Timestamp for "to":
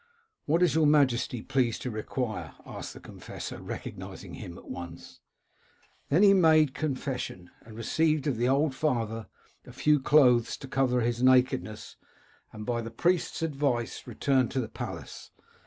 1.83-1.91, 10.57-10.67, 14.53-14.59